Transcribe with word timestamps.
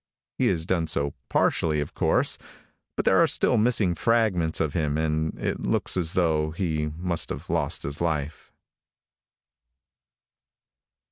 He 0.33 0.47
has 0.47 0.65
done 0.65 0.87
so 0.87 1.13
partially, 1.29 1.79
of 1.79 1.93
course, 1.93 2.39
but 2.95 3.05
there 3.05 3.19
are 3.21 3.27
still 3.27 3.59
missing 3.59 3.93
fragments 3.93 4.59
of 4.59 4.73
him, 4.73 4.97
and 4.97 5.37
it 5.37 5.59
looks 5.59 5.95
as 5.95 6.13
though 6.13 6.49
he 6.49 6.89
must 6.97 7.29
have 7.29 7.51
lost 7.51 7.83
his 7.83 8.01
life. 8.01 8.51